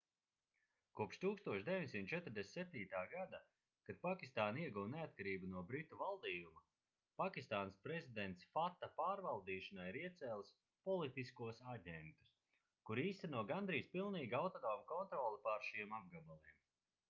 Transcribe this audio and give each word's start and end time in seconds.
kopš 0.99 1.17
1947. 1.23 2.85
gada 3.11 3.41
kad 3.89 3.99
pakistāna 4.05 4.63
ieguva 4.69 4.89
neatkarību 4.93 5.49
no 5.51 5.63
britu 5.73 5.99
valdījuma 5.99 6.63
pakistānas 7.23 7.77
prezidents 7.89 8.49
fata 8.55 8.89
pārvaldīšanai 9.01 9.87
ir 9.91 10.01
iecēlis 10.01 10.51
politiskos 10.89 11.63
aģentus 11.77 12.33
kuri 12.91 13.07
īsteno 13.13 13.45
gandrīz 13.55 13.93
pilnīgi 13.99 14.39
autonomu 14.41 14.91
kontroli 14.95 15.41
pār 15.49 15.69
šiem 15.71 15.97
apgabaliem 16.03 16.59